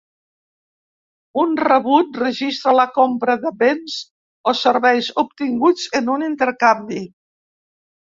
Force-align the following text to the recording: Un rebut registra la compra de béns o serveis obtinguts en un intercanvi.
Un 1.41 1.53
rebut 1.61 2.17
registra 2.23 2.75
la 2.79 2.87
compra 2.97 3.37
de 3.45 3.53
béns 3.61 4.01
o 4.53 4.57
serveis 4.65 5.13
obtinguts 5.27 5.89
en 6.03 6.13
un 6.19 6.29
intercanvi. 6.33 7.09